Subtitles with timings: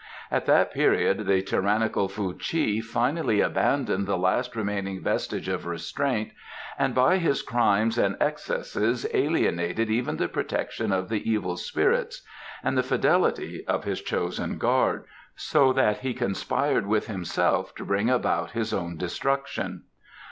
[0.31, 6.31] At that period the tyrannical Fuh chi finally abandoned the last remaining vestige of restraint
[6.79, 12.23] and by his crimes and excesses alienated even the protection of the evil spirits
[12.63, 15.03] and the fidelity of his chosen guard;
[15.35, 19.83] so that he conspired with himself to bring about his own destruction.